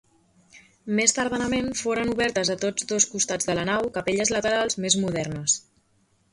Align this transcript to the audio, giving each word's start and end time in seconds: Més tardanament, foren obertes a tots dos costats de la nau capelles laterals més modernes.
Més 0.99 1.13
tardanament, 1.17 1.67
foren 1.81 2.15
obertes 2.15 2.51
a 2.55 2.57
tots 2.65 2.89
dos 2.93 3.07
costats 3.13 3.51
de 3.53 3.59
la 3.61 3.69
nau 3.71 3.93
capelles 4.01 4.35
laterals 4.39 4.83
més 4.87 5.01
modernes. 5.07 5.63